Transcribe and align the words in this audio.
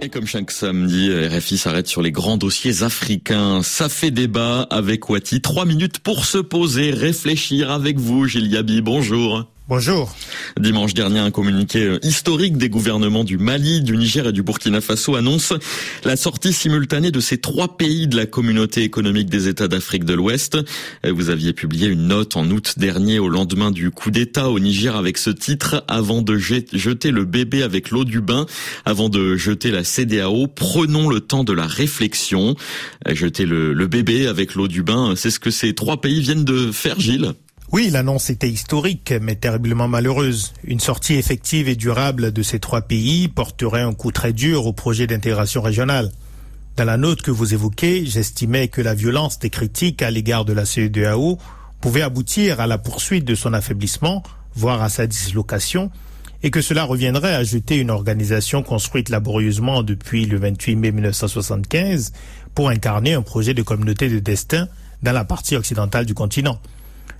Et 0.00 0.08
comme 0.08 0.26
chaque 0.26 0.50
samedi, 0.50 1.10
RFI 1.28 1.58
s'arrête 1.58 1.86
sur 1.86 2.02
les 2.02 2.10
grands 2.10 2.36
dossiers 2.36 2.82
africains. 2.82 3.62
Ça 3.62 3.88
fait 3.88 4.10
débat 4.10 4.62
avec 4.62 5.08
Wati. 5.08 5.40
Trois 5.40 5.64
minutes 5.64 6.00
pour 6.00 6.24
se 6.24 6.38
poser, 6.38 6.90
réfléchir 6.90 7.70
avec 7.70 7.98
vous, 7.98 8.26
Gilles. 8.26 8.82
Bonjour. 8.82 9.46
Bonjour. 9.74 10.14
Dimanche 10.60 10.92
dernier, 10.92 11.20
un 11.20 11.30
communiqué 11.30 11.96
historique 12.02 12.58
des 12.58 12.68
gouvernements 12.68 13.24
du 13.24 13.38
Mali, 13.38 13.80
du 13.80 13.96
Niger 13.96 14.26
et 14.26 14.32
du 14.32 14.42
Burkina 14.42 14.82
Faso 14.82 15.16
annonce 15.16 15.54
la 16.04 16.16
sortie 16.16 16.52
simultanée 16.52 17.10
de 17.10 17.20
ces 17.20 17.38
trois 17.38 17.78
pays 17.78 18.06
de 18.06 18.14
la 18.14 18.26
communauté 18.26 18.82
économique 18.82 19.30
des 19.30 19.48
États 19.48 19.68
d'Afrique 19.68 20.04
de 20.04 20.12
l'Ouest. 20.12 20.58
Vous 21.10 21.30
aviez 21.30 21.54
publié 21.54 21.88
une 21.88 22.06
note 22.06 22.36
en 22.36 22.50
août 22.50 22.74
dernier 22.76 23.18
au 23.18 23.30
lendemain 23.30 23.70
du 23.70 23.90
coup 23.90 24.10
d'État 24.10 24.50
au 24.50 24.58
Niger 24.58 24.94
avec 24.94 25.16
ce 25.16 25.30
titre 25.30 25.82
Avant 25.88 26.20
de 26.20 26.36
jeter 26.36 27.10
le 27.10 27.24
bébé 27.24 27.62
avec 27.62 27.88
l'eau 27.88 28.04
du 28.04 28.20
bain, 28.20 28.44
avant 28.84 29.08
de 29.08 29.36
jeter 29.36 29.70
la 29.70 29.84
CDAO, 29.84 30.48
prenons 30.48 31.08
le 31.08 31.20
temps 31.20 31.44
de 31.44 31.54
la 31.54 31.66
réflexion. 31.66 32.56
Jeter 33.08 33.46
le, 33.46 33.72
le 33.72 33.86
bébé 33.86 34.26
avec 34.26 34.54
l'eau 34.54 34.68
du 34.68 34.82
bain, 34.82 35.14
c'est 35.16 35.30
ce 35.30 35.40
que 35.40 35.50
ces 35.50 35.74
trois 35.74 36.02
pays 36.02 36.20
viennent 36.20 36.44
de 36.44 36.70
faire, 36.72 37.00
Gilles. 37.00 37.32
Oui, 37.72 37.88
l'annonce 37.88 38.28
était 38.28 38.50
historique, 38.50 39.14
mais 39.22 39.34
terriblement 39.34 39.88
malheureuse. 39.88 40.52
Une 40.62 40.78
sortie 40.78 41.14
effective 41.14 41.70
et 41.70 41.74
durable 41.74 42.30
de 42.30 42.42
ces 42.42 42.58
trois 42.58 42.82
pays 42.82 43.28
porterait 43.28 43.80
un 43.80 43.94
coup 43.94 44.12
très 44.12 44.34
dur 44.34 44.66
au 44.66 44.74
projet 44.74 45.06
d'intégration 45.06 45.62
régionale. 45.62 46.12
Dans 46.76 46.84
la 46.84 46.98
note 46.98 47.22
que 47.22 47.30
vous 47.30 47.54
évoquez, 47.54 48.04
j'estimais 48.04 48.68
que 48.68 48.82
la 48.82 48.92
violence 48.92 49.38
des 49.38 49.48
critiques 49.48 50.02
à 50.02 50.10
l'égard 50.10 50.44
de 50.44 50.52
la 50.52 50.66
CEDEAO 50.66 51.38
pouvait 51.80 52.02
aboutir 52.02 52.60
à 52.60 52.66
la 52.66 52.76
poursuite 52.76 53.24
de 53.24 53.34
son 53.34 53.54
affaiblissement, 53.54 54.22
voire 54.54 54.82
à 54.82 54.90
sa 54.90 55.06
dislocation, 55.06 55.90
et 56.42 56.50
que 56.50 56.60
cela 56.60 56.84
reviendrait 56.84 57.34
à 57.34 57.42
jeter 57.42 57.78
une 57.78 57.90
organisation 57.90 58.62
construite 58.62 59.08
laborieusement 59.08 59.82
depuis 59.82 60.26
le 60.26 60.38
28 60.38 60.76
mai 60.76 60.92
1975 60.92 62.12
pour 62.54 62.68
incarner 62.68 63.14
un 63.14 63.22
projet 63.22 63.54
de 63.54 63.62
communauté 63.62 64.10
de 64.10 64.18
destin 64.18 64.68
dans 65.02 65.12
la 65.12 65.24
partie 65.24 65.56
occidentale 65.56 66.04
du 66.04 66.12
continent. 66.12 66.60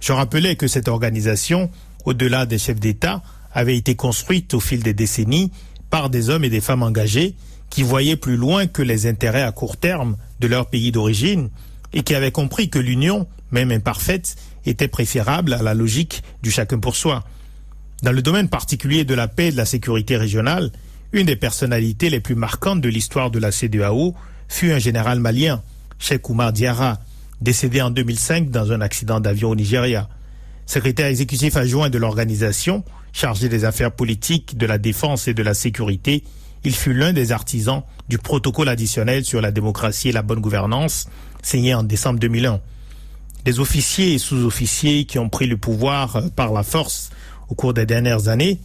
Je 0.00 0.12
rappelais 0.12 0.56
que 0.56 0.68
cette 0.68 0.88
organisation, 0.88 1.70
au-delà 2.04 2.46
des 2.46 2.58
chefs 2.58 2.80
d'État, 2.80 3.22
avait 3.52 3.76
été 3.76 3.94
construite 3.96 4.54
au 4.54 4.60
fil 4.60 4.82
des 4.82 4.94
décennies 4.94 5.50
par 5.90 6.10
des 6.10 6.30
hommes 6.30 6.44
et 6.44 6.50
des 6.50 6.60
femmes 6.60 6.82
engagés 6.82 7.34
qui 7.70 7.82
voyaient 7.82 8.16
plus 8.16 8.36
loin 8.36 8.66
que 8.66 8.82
les 8.82 9.06
intérêts 9.06 9.42
à 9.42 9.52
court 9.52 9.76
terme 9.76 10.16
de 10.40 10.46
leur 10.46 10.66
pays 10.66 10.92
d'origine 10.92 11.48
et 11.92 12.02
qui 12.02 12.14
avaient 12.14 12.30
compris 12.30 12.68
que 12.68 12.78
l'union, 12.78 13.26
même 13.50 13.70
imparfaite, 13.70 14.36
était 14.66 14.88
préférable 14.88 15.52
à 15.52 15.62
la 15.62 15.74
logique 15.74 16.22
du 16.42 16.50
chacun 16.50 16.78
pour 16.78 16.96
soi. 16.96 17.24
Dans 18.02 18.12
le 18.12 18.22
domaine 18.22 18.48
particulier 18.48 19.04
de 19.04 19.14
la 19.14 19.28
paix 19.28 19.48
et 19.48 19.52
de 19.52 19.56
la 19.56 19.64
sécurité 19.64 20.16
régionale, 20.16 20.70
une 21.12 21.26
des 21.26 21.36
personnalités 21.36 22.10
les 22.10 22.20
plus 22.20 22.34
marquantes 22.34 22.80
de 22.80 22.88
l'histoire 22.88 23.30
de 23.30 23.38
la 23.38 23.52
CDAO 23.52 24.14
fut 24.48 24.72
un 24.72 24.78
général 24.78 25.20
malien, 25.20 25.62
Cheikh 25.98 26.28
Oumar 26.28 26.52
Diarra, 26.52 26.98
décédé 27.40 27.82
en 27.82 27.90
2005 27.90 28.50
dans 28.50 28.72
un 28.72 28.80
accident 28.80 29.20
d'avion 29.20 29.50
au 29.50 29.56
Nigeria. 29.56 30.08
Secrétaire 30.66 31.06
exécutif 31.06 31.56
adjoint 31.56 31.90
de 31.90 31.98
l'organisation, 31.98 32.84
chargé 33.12 33.48
des 33.48 33.64
affaires 33.64 33.92
politiques, 33.92 34.56
de 34.56 34.66
la 34.66 34.78
défense 34.78 35.28
et 35.28 35.34
de 35.34 35.42
la 35.42 35.54
sécurité, 35.54 36.24
il 36.64 36.74
fut 36.74 36.92
l'un 36.92 37.12
des 37.12 37.30
artisans 37.30 37.82
du 38.08 38.18
protocole 38.18 38.68
additionnel 38.68 39.24
sur 39.24 39.40
la 39.40 39.52
démocratie 39.52 40.08
et 40.08 40.12
la 40.12 40.22
bonne 40.22 40.40
gouvernance, 40.40 41.08
signé 41.40 41.74
en 41.74 41.84
décembre 41.84 42.18
2001. 42.18 42.60
Les 43.46 43.60
officiers 43.60 44.14
et 44.14 44.18
sous-officiers 44.18 45.04
qui 45.04 45.20
ont 45.20 45.28
pris 45.28 45.46
le 45.46 45.56
pouvoir 45.56 46.22
par 46.34 46.52
la 46.52 46.64
force 46.64 47.10
au 47.48 47.54
cours 47.54 47.72
des 47.72 47.86
dernières 47.86 48.26
années 48.26 48.58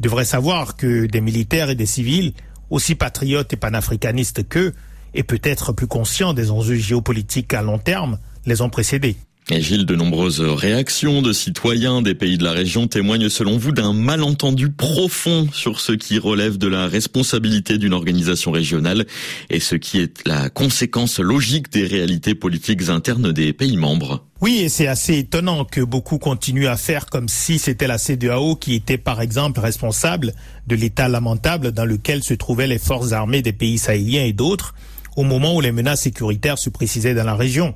devraient 0.00 0.24
savoir 0.24 0.76
que 0.76 1.06
des 1.06 1.20
militaires 1.20 1.70
et 1.70 1.76
des 1.76 1.86
civils, 1.86 2.32
aussi 2.70 2.96
patriotes 2.96 3.52
et 3.52 3.56
panafricanistes 3.56 4.48
qu'eux, 4.48 4.74
et 5.14 5.22
peut-être 5.22 5.72
plus 5.72 5.86
conscients 5.86 6.34
des 6.34 6.50
enjeux 6.50 6.76
géopolitiques 6.76 7.54
à 7.54 7.62
long 7.62 7.78
terme, 7.78 8.18
les 8.46 8.60
ont 8.60 8.70
précédés. 8.70 9.16
Et 9.50 9.60
Gilles, 9.60 9.84
de 9.84 9.94
nombreuses 9.94 10.40
réactions 10.40 11.20
de 11.20 11.34
citoyens 11.34 12.00
des 12.00 12.14
pays 12.14 12.38
de 12.38 12.44
la 12.44 12.52
région 12.52 12.86
témoignent 12.86 13.28
selon 13.28 13.58
vous 13.58 13.72
d'un 13.72 13.92
malentendu 13.92 14.70
profond 14.70 15.48
sur 15.52 15.80
ce 15.80 15.92
qui 15.92 16.18
relève 16.18 16.56
de 16.56 16.66
la 16.66 16.88
responsabilité 16.88 17.76
d'une 17.76 17.92
organisation 17.92 18.52
régionale 18.52 19.04
et 19.50 19.60
ce 19.60 19.74
qui 19.74 20.00
est 20.00 20.26
la 20.26 20.48
conséquence 20.48 21.18
logique 21.18 21.70
des 21.70 21.86
réalités 21.86 22.34
politiques 22.34 22.88
internes 22.88 23.32
des 23.32 23.52
pays 23.52 23.76
membres. 23.76 24.24
Oui, 24.40 24.60
et 24.60 24.70
c'est 24.70 24.86
assez 24.86 25.18
étonnant 25.18 25.66
que 25.66 25.82
beaucoup 25.82 26.16
continuent 26.16 26.68
à 26.68 26.78
faire 26.78 27.04
comme 27.04 27.28
si 27.28 27.58
c'était 27.58 27.86
la 27.86 27.98
CDAO 27.98 28.56
qui 28.56 28.74
était 28.74 28.96
par 28.96 29.20
exemple 29.20 29.60
responsable 29.60 30.32
de 30.66 30.74
l'état 30.74 31.10
lamentable 31.10 31.72
dans 31.72 31.84
lequel 31.84 32.22
se 32.22 32.32
trouvaient 32.32 32.66
les 32.66 32.78
forces 32.78 33.12
armées 33.12 33.42
des 33.42 33.52
pays 33.52 33.76
sahéliens 33.76 34.24
et 34.24 34.32
d'autres 34.32 34.74
au 35.16 35.22
moment 35.22 35.54
où 35.54 35.60
les 35.60 35.72
menaces 35.72 36.02
sécuritaires 36.02 36.58
se 36.58 36.70
précisaient 36.70 37.14
dans 37.14 37.24
la 37.24 37.34
région, 37.34 37.74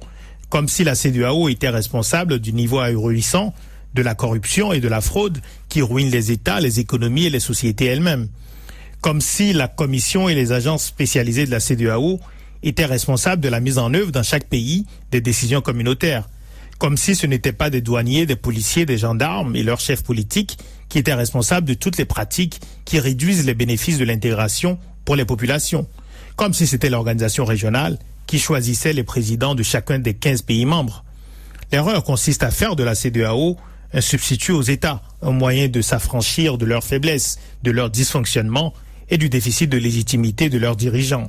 comme 0.48 0.68
si 0.68 0.84
la 0.84 0.94
CEDEAO 0.94 1.48
était 1.48 1.68
responsable 1.68 2.38
du 2.38 2.52
niveau 2.52 2.80
ahurissant 2.80 3.54
de 3.94 4.02
la 4.02 4.14
corruption 4.14 4.72
et 4.72 4.80
de 4.80 4.88
la 4.88 5.00
fraude 5.00 5.38
qui 5.68 5.82
ruinent 5.82 6.10
les 6.10 6.32
États, 6.32 6.60
les 6.60 6.80
économies 6.80 7.26
et 7.26 7.30
les 7.30 7.40
sociétés 7.40 7.86
elles-mêmes, 7.86 8.28
comme 9.00 9.20
si 9.20 9.52
la 9.52 9.68
Commission 9.68 10.28
et 10.28 10.34
les 10.34 10.52
agences 10.52 10.84
spécialisées 10.84 11.46
de 11.46 11.50
la 11.50 11.60
CEDEAO 11.60 12.20
étaient 12.62 12.84
responsables 12.84 13.42
de 13.42 13.48
la 13.48 13.60
mise 13.60 13.78
en 13.78 13.94
œuvre 13.94 14.10
dans 14.10 14.22
chaque 14.22 14.48
pays 14.48 14.86
des 15.10 15.20
décisions 15.20 15.60
communautaires, 15.60 16.28
comme 16.78 16.96
si 16.96 17.14
ce 17.14 17.26
n'étaient 17.26 17.52
pas 17.52 17.70
des 17.70 17.80
douaniers, 17.80 18.26
des 18.26 18.36
policiers, 18.36 18.86
des 18.86 18.98
gendarmes 18.98 19.54
et 19.54 19.62
leurs 19.62 19.80
chefs 19.80 20.02
politiques 20.02 20.58
qui 20.88 20.98
étaient 20.98 21.14
responsables 21.14 21.66
de 21.66 21.74
toutes 21.74 21.98
les 21.98 22.04
pratiques 22.04 22.60
qui 22.84 22.98
réduisent 22.98 23.46
les 23.46 23.54
bénéfices 23.54 23.98
de 23.98 24.04
l'intégration 24.04 24.78
pour 25.04 25.16
les 25.16 25.24
populations 25.24 25.86
comme 26.38 26.54
si 26.54 26.68
c'était 26.68 26.88
l'organisation 26.88 27.44
régionale 27.44 27.98
qui 28.28 28.38
choisissait 28.38 28.92
les 28.92 29.02
présidents 29.02 29.56
de 29.56 29.64
chacun 29.64 29.98
des 29.98 30.14
15 30.14 30.42
pays 30.42 30.64
membres. 30.64 31.04
L'erreur 31.72 32.04
consiste 32.04 32.44
à 32.44 32.52
faire 32.52 32.76
de 32.76 32.84
la 32.84 32.94
CDAO 32.94 33.56
un 33.92 34.00
substitut 34.00 34.52
aux 34.52 34.62
États, 34.62 35.02
un 35.20 35.32
moyen 35.32 35.66
de 35.66 35.82
s'affranchir 35.82 36.56
de 36.56 36.64
leurs 36.64 36.84
faiblesses, 36.84 37.40
de 37.64 37.72
leur 37.72 37.90
dysfonctionnement 37.90 38.72
et 39.10 39.18
du 39.18 39.28
déficit 39.28 39.68
de 39.68 39.78
légitimité 39.78 40.48
de 40.48 40.58
leurs 40.58 40.76
dirigeants. 40.76 41.28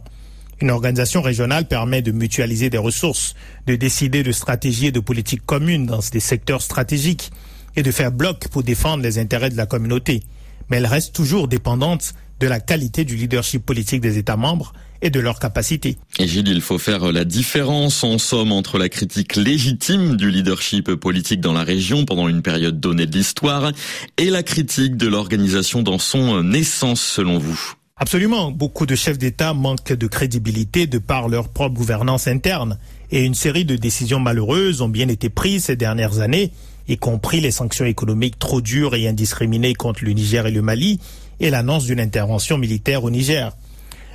Une 0.62 0.70
organisation 0.70 1.24
régionale 1.24 1.68
permet 1.68 2.04
de 2.04 2.12
mutualiser 2.12 2.70
des 2.70 2.78
ressources, 2.78 3.34
de 3.66 3.76
décider 3.76 4.22
de 4.22 4.32
stratégies 4.32 4.88
et 4.88 4.92
de 4.92 5.00
politiques 5.00 5.46
communes 5.46 5.88
dans 5.88 6.02
des 6.12 6.20
secteurs 6.20 6.62
stratégiques 6.62 7.32
et 7.76 7.82
de 7.82 7.92
faire 7.92 8.12
bloc 8.12 8.48
pour 8.50 8.62
défendre 8.62 9.02
les 9.02 9.18
intérêts 9.18 9.50
de 9.50 9.58
la 9.58 9.66
communauté. 9.66 10.22
Mais 10.70 10.78
elle 10.78 10.86
reste 10.86 11.16
toujours 11.16 11.48
dépendante 11.48 12.14
de 12.40 12.48
la 12.48 12.60
qualité 12.60 13.04
du 13.06 13.16
leadership 13.16 13.66
politique 13.66 14.02
des 14.02 14.18
États 14.18 14.38
membres 14.38 14.74
et 15.02 15.10
de 15.10 15.20
leur 15.20 15.40
capacité. 15.40 15.98
Et 16.18 16.28
Gilles, 16.28 16.48
il 16.48 16.62
faut 16.62 16.78
faire 16.78 17.12
la 17.12 17.24
différence 17.24 18.04
en 18.04 18.18
somme 18.18 18.52
entre 18.52 18.78
la 18.78 18.90
critique 18.90 19.36
légitime 19.36 20.18
du 20.18 20.30
leadership 20.30 20.94
politique 20.96 21.40
dans 21.42 21.54
la 21.54 21.64
région 21.64 22.06
pendant 22.06 22.28
une 22.28 22.42
période 22.42 22.80
donnée 22.80 23.06
de 23.06 23.16
l'histoire 23.16 23.72
et 24.18 24.30
la 24.30 24.44
critique 24.44 24.98
de 24.98 25.08
l'organisation 25.08 25.84
dans 25.84 26.00
son 26.00 26.44
naissance 26.44 27.02
selon 27.02 27.38
vous? 27.38 27.74
Absolument. 28.02 28.52
Beaucoup 28.52 28.86
de 28.86 28.96
chefs 28.96 29.18
d'État 29.18 29.54
manquent 29.54 29.92
de 29.94 30.08
crédibilité 30.08 30.88
de 30.88 31.00
par 31.00 31.28
leur 31.28 31.50
propre 31.50 31.76
gouvernance 31.76 32.28
interne 32.28 32.78
et 33.12 33.26
une 33.26 33.36
série 33.36 33.66
de 33.66 33.76
décisions 33.76 34.20
malheureuses 34.22 34.82
ont 34.82 34.88
bien 34.88 35.10
été 35.10 35.30
prises 35.30 35.66
ces 35.66 35.76
dernières 35.76 36.20
années, 36.22 36.52
y 36.88 36.98
compris 36.98 37.42
les 37.42 37.52
sanctions 37.52 37.86
économiques 37.86 38.40
trop 38.40 38.62
dures 38.62 38.96
et 38.96 39.08
indiscriminées 39.08 39.74
contre 39.74 40.06
le 40.06 40.12
Niger 40.12 40.48
et 40.48 40.52
le 40.52 40.62
Mali 40.62 41.00
et 41.40 41.50
l'annonce 41.50 41.86
d'une 41.86 42.00
intervention 42.00 42.58
militaire 42.58 43.04
au 43.04 43.10
Niger. 43.10 43.52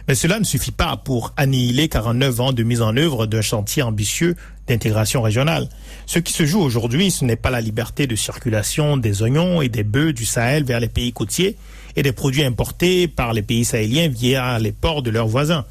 Mais 0.06 0.14
cela 0.14 0.38
ne 0.38 0.44
suffit 0.44 0.70
pas 0.70 0.96
pour 0.98 1.32
annihiler 1.36 1.88
49 1.88 2.40
ans 2.40 2.52
de 2.52 2.62
mise 2.62 2.82
en 2.82 2.94
œuvre 2.96 3.26
d'un 3.26 3.40
chantier 3.40 3.82
ambitieux 3.82 4.36
d'intégration 4.66 5.22
régionale. 5.22 5.68
Ce 6.06 6.18
qui 6.18 6.32
se 6.32 6.44
joue 6.44 6.60
aujourd'hui, 6.60 7.10
ce 7.10 7.24
n'est 7.24 7.36
pas 7.36 7.50
la 7.50 7.60
liberté 7.62 8.06
de 8.06 8.14
circulation 8.16 8.96
des 8.98 9.22
oignons 9.22 9.62
et 9.62 9.68
des 9.68 9.82
bœufs 9.84 10.12
du 10.12 10.26
Sahel 10.26 10.64
vers 10.64 10.80
les 10.80 10.88
pays 10.88 11.12
côtiers 11.12 11.56
et 11.96 12.02
des 12.02 12.12
produits 12.12 12.44
importés 12.44 13.08
par 13.08 13.32
les 13.32 13.42
pays 13.42 13.64
sahéliens 13.64 14.08
via 14.08 14.58
les 14.58 14.72
ports 14.72 15.02
de 15.02 15.10
leurs 15.10 15.28
voisins. 15.28 15.64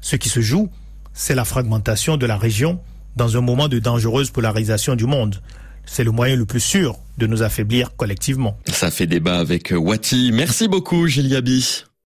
Ce 0.00 0.16
qui 0.16 0.28
se 0.28 0.40
joue, 0.40 0.68
c'est 1.12 1.34
la 1.34 1.44
fragmentation 1.44 2.16
de 2.16 2.26
la 2.26 2.36
région 2.36 2.80
dans 3.16 3.36
un 3.36 3.40
moment 3.40 3.68
de 3.68 3.78
dangereuse 3.78 4.30
polarisation 4.30 4.94
du 4.96 5.04
monde. 5.06 5.40
C'est 5.90 6.04
le 6.04 6.10
moyen 6.10 6.36
le 6.36 6.46
plus 6.46 6.60
sûr 6.60 6.96
de 7.18 7.26
nous 7.26 7.42
affaiblir 7.42 7.96
collectivement. 7.96 8.58
Ça 8.66 8.90
fait 8.90 9.06
débat 9.06 9.38
avec 9.38 9.72
Wati. 9.76 10.30
Merci 10.32 10.68
beaucoup, 10.68 11.06
Gilles 11.08 11.28
Yabi. 11.28 11.84